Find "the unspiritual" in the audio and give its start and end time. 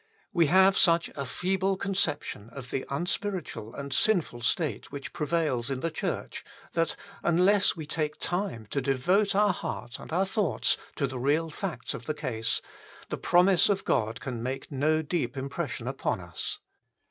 2.71-3.75